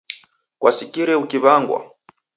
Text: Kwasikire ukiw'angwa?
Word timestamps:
Kwasikire 0.59 1.13
ukiw'angwa? 1.23 1.79